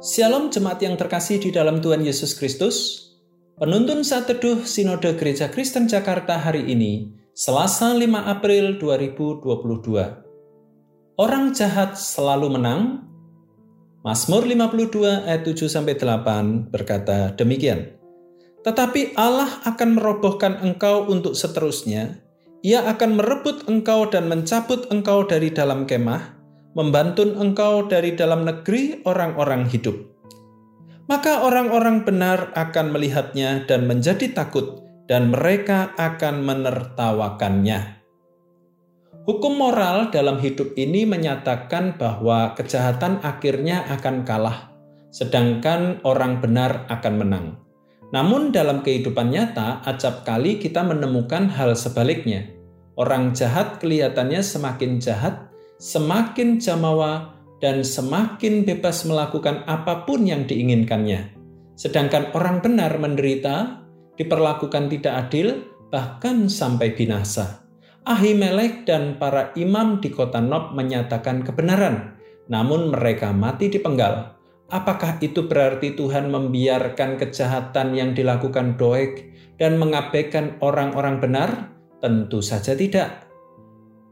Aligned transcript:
Shalom 0.00 0.48
jemaat 0.48 0.80
yang 0.80 0.96
terkasih 0.96 1.44
di 1.44 1.52
dalam 1.52 1.84
Tuhan 1.84 2.00
Yesus 2.00 2.32
Kristus. 2.32 3.04
Penuntun 3.60 4.00
saat 4.00 4.32
teduh 4.32 4.64
Sinode 4.64 5.12
Gereja 5.12 5.52
Kristen 5.52 5.92
Jakarta 5.92 6.40
hari 6.40 6.72
ini, 6.72 7.12
Selasa 7.36 7.92
5 7.92 8.08
April 8.08 8.80
2022. 8.80 11.20
Orang 11.20 11.52
jahat 11.52 12.00
selalu 12.00 12.48
menang. 12.48 13.12
Mazmur 14.00 14.48
52 14.48 15.28
ayat 15.28 15.44
7 15.44 15.68
sampai 15.68 15.92
8 15.92 16.72
berkata 16.72 17.36
demikian. 17.36 17.92
Tetapi 18.64 19.20
Allah 19.20 19.52
akan 19.68 20.00
merobohkan 20.00 20.64
engkau 20.64 21.12
untuk 21.12 21.36
seterusnya. 21.36 22.24
Ia 22.64 22.88
akan 22.88 23.20
merebut 23.20 23.68
engkau 23.68 24.08
dan 24.08 24.32
mencabut 24.32 24.88
engkau 24.88 25.28
dari 25.28 25.52
dalam 25.52 25.84
kemah 25.84 26.39
membantun 26.78 27.34
engkau 27.34 27.90
dari 27.90 28.14
dalam 28.14 28.46
negeri 28.46 29.02
orang-orang 29.02 29.66
hidup. 29.66 29.96
Maka 31.10 31.42
orang-orang 31.42 32.06
benar 32.06 32.54
akan 32.54 32.94
melihatnya 32.94 33.66
dan 33.66 33.90
menjadi 33.90 34.30
takut, 34.30 34.86
dan 35.10 35.34
mereka 35.34 35.90
akan 35.98 36.46
menertawakannya. 36.46 37.98
Hukum 39.26 39.58
moral 39.58 40.14
dalam 40.14 40.38
hidup 40.38 40.78
ini 40.78 41.02
menyatakan 41.02 41.98
bahwa 41.98 42.54
kejahatan 42.54 43.18
akhirnya 43.26 43.90
akan 43.90 44.22
kalah, 44.22 44.70
sedangkan 45.10 45.98
orang 46.06 46.38
benar 46.38 46.86
akan 46.86 47.14
menang. 47.18 47.46
Namun, 48.14 48.54
dalam 48.54 48.86
kehidupan 48.86 49.34
nyata, 49.34 49.82
acap 49.86 50.22
kali 50.22 50.62
kita 50.62 50.82
menemukan 50.86 51.50
hal 51.50 51.74
sebaliknya. 51.74 52.46
Orang 52.94 53.34
jahat 53.34 53.82
kelihatannya 53.82 54.42
semakin 54.42 54.98
jahat, 55.02 55.49
semakin 55.80 56.60
jamawa 56.60 57.32
dan 57.64 57.80
semakin 57.80 58.68
bebas 58.68 59.08
melakukan 59.08 59.64
apa 59.64 60.04
pun 60.04 60.28
yang 60.28 60.44
diinginkannya. 60.44 61.32
Sedangkan 61.80 62.36
orang 62.36 62.60
benar 62.60 62.92
menderita, 63.00 63.80
diperlakukan 64.20 64.92
tidak 64.92 65.14
adil, 65.28 65.64
bahkan 65.88 66.52
sampai 66.52 66.92
binasa. 66.92 67.64
Ahimelek 68.04 68.84
dan 68.84 69.16
para 69.16 69.56
imam 69.56 70.04
di 70.04 70.12
kota 70.12 70.44
Nob 70.44 70.76
menyatakan 70.76 71.40
kebenaran, 71.40 72.20
namun 72.52 72.92
mereka 72.92 73.32
mati 73.32 73.72
dipenggal. 73.72 74.36
Apakah 74.68 75.16
itu 75.24 75.48
berarti 75.48 75.96
Tuhan 75.96 76.28
membiarkan 76.28 77.16
kejahatan 77.16 77.96
yang 77.96 78.12
dilakukan 78.12 78.76
Doeg 78.76 79.32
dan 79.56 79.80
mengabaikan 79.80 80.60
orang-orang 80.60 81.18
benar? 81.18 81.50
Tentu 82.00 82.40
saja 82.40 82.76
tidak. 82.76 83.29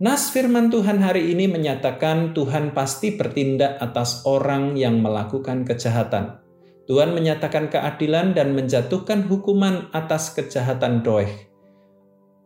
Nas 0.00 0.32
firman 0.32 0.72
Tuhan 0.72 1.04
hari 1.04 1.36
ini 1.36 1.44
menyatakan 1.50 2.32
Tuhan 2.32 2.72
pasti 2.72 3.12
bertindak 3.12 3.76
atas 3.76 4.24
orang 4.24 4.78
yang 4.78 5.04
melakukan 5.04 5.68
kejahatan. 5.68 6.40
Tuhan 6.88 7.12
menyatakan 7.12 7.68
keadilan 7.68 8.32
dan 8.32 8.56
menjatuhkan 8.56 9.28
hukuman 9.28 9.92
atas 9.92 10.32
kejahatan 10.32 11.04
Doeh. 11.04 11.30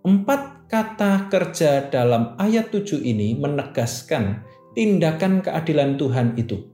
Empat 0.03 0.66
kata 0.66 1.30
kerja 1.30 1.86
dalam 1.86 2.34
ayat 2.38 2.75
7 2.75 3.03
ini 3.03 3.38
menegaskan 3.38 4.42
tindakan 4.75 5.41
keadilan 5.42 5.94
Tuhan 5.97 6.34
itu. 6.38 6.66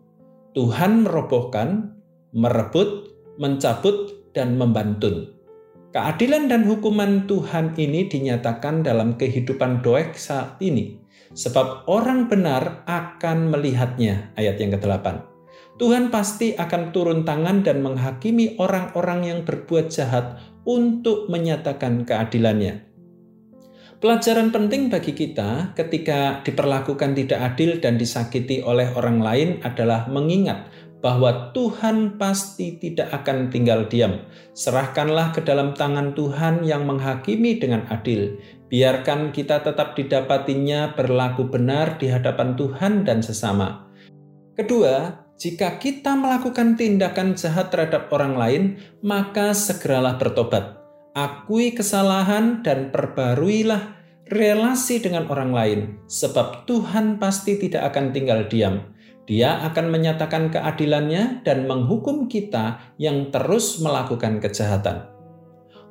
Tuhan 0.53 1.05
merobohkan, 1.05 1.97
merebut, 2.33 3.13
mencabut, 3.41 4.29
dan 4.33 4.57
membantun. 4.57 5.33
Keadilan 5.93 6.49
dan 6.49 6.65
hukuman 6.65 7.29
Tuhan 7.29 7.77
ini 7.77 8.09
dinyatakan 8.09 8.81
dalam 8.81 9.21
kehidupan 9.21 9.85
Doeg 9.85 10.17
saat 10.17 10.57
ini. 10.65 10.97
Sebab 11.37 11.85
orang 11.85 12.33
benar 12.33 12.81
akan 12.89 13.53
melihatnya, 13.53 14.33
ayat 14.33 14.57
yang 14.57 14.73
ke-8. 14.73 15.21
Tuhan 15.77 16.09
pasti 16.09 16.57
akan 16.57 16.97
turun 16.97 17.29
tangan 17.29 17.61
dan 17.61 17.85
menghakimi 17.85 18.57
orang-orang 18.57 19.21
yang 19.37 19.41
berbuat 19.45 19.93
jahat 19.93 20.41
untuk 20.65 21.29
menyatakan 21.29 22.09
keadilannya. 22.09 22.89
Pelajaran 24.01 24.49
penting 24.49 24.89
bagi 24.89 25.13
kita 25.13 25.79
ketika 25.79 26.41
diperlakukan 26.43 27.15
tidak 27.15 27.53
adil 27.53 27.79
dan 27.79 28.01
disakiti 28.01 28.65
oleh 28.65 28.91
orang 28.97 29.23
lain 29.23 29.49
adalah 29.63 30.09
mengingat 30.09 30.73
bahwa 31.03 31.51
Tuhan 31.51 32.17
pasti 32.17 32.79
tidak 32.79 33.11
akan 33.11 33.51
tinggal 33.51 33.91
diam. 33.91 34.23
Serahkanlah 34.55 35.35
ke 35.35 35.43
dalam 35.43 35.75
tangan 35.75 36.15
Tuhan 36.15 36.63
yang 36.63 36.87
menghakimi 36.87 37.59
dengan 37.59 37.85
adil. 37.91 38.39
Biarkan 38.71 39.35
kita 39.35 39.61
tetap 39.67 39.99
didapatinya 39.99 40.95
berlaku 40.95 41.51
benar 41.51 41.99
di 41.99 42.09
hadapan 42.09 42.55
Tuhan 42.55 43.03
dan 43.03 43.21
sesama. 43.21 43.91
Kedua, 44.55 45.27
jika 45.37 45.83
kita 45.83 46.15
melakukan 46.15 46.79
tindakan 46.79 47.35
jahat 47.35 47.75
terhadap 47.75 48.07
orang 48.15 48.39
lain, 48.39 48.63
maka 49.03 49.51
segeralah 49.53 50.15
bertobat. 50.15 50.79
Akui 51.19 51.75
kesalahan 51.75 52.63
dan 52.63 52.95
perbaruilah 52.95 53.99
relasi 54.31 55.03
dengan 55.03 55.29
orang 55.29 55.51
lain, 55.53 55.81
sebab 56.07 56.65
Tuhan 56.65 57.19
pasti 57.21 57.59
tidak 57.59 57.93
akan 57.93 58.15
tinggal 58.15 58.47
diam. 58.49 58.87
Dia 59.23 59.63
akan 59.71 59.87
menyatakan 59.95 60.51
keadilannya 60.51 61.47
dan 61.47 61.71
menghukum 61.71 62.27
kita 62.27 62.95
yang 62.99 63.31
terus 63.31 63.79
melakukan 63.79 64.43
kejahatan. 64.43 65.07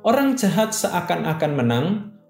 Orang 0.04 0.36
jahat 0.36 0.76
seakan-akan 0.76 1.52
menang, 1.56 1.86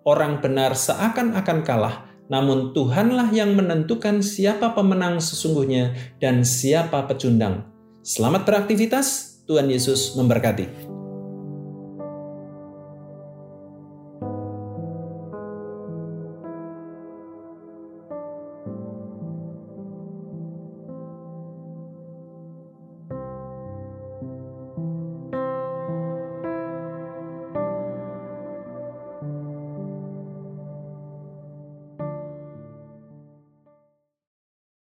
orang 0.06 0.38
benar 0.38 0.78
seakan-akan 0.78 1.58
kalah, 1.66 2.06
namun 2.30 2.70
Tuhanlah 2.70 3.34
yang 3.34 3.58
menentukan 3.58 4.22
siapa 4.22 4.76
pemenang 4.78 5.18
sesungguhnya 5.18 6.16
dan 6.22 6.46
siapa 6.46 7.08
pecundang. 7.10 7.66
Selamat 8.06 8.46
beraktivitas, 8.46 9.40
Tuhan 9.50 9.66
Yesus 9.66 10.14
memberkati. 10.14 11.01